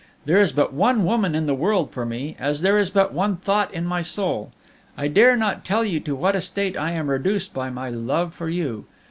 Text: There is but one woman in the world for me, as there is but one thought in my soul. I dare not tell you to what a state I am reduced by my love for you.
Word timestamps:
There 0.25 0.41
is 0.41 0.51
but 0.51 0.73
one 0.73 1.05
woman 1.05 1.35
in 1.35 1.45
the 1.45 1.53
world 1.53 1.91
for 1.91 2.07
me, 2.07 2.35
as 2.39 2.61
there 2.61 2.75
is 2.79 2.89
but 2.89 3.13
one 3.13 3.37
thought 3.37 3.71
in 3.71 3.85
my 3.85 4.01
soul. 4.01 4.51
I 4.97 5.07
dare 5.07 5.37
not 5.37 5.63
tell 5.63 5.85
you 5.85 5.99
to 5.99 6.15
what 6.15 6.35
a 6.35 6.41
state 6.41 6.75
I 6.75 6.93
am 6.93 7.07
reduced 7.07 7.53
by 7.53 7.69
my 7.69 7.91
love 7.91 8.33
for 8.33 8.49
you. 8.49 8.85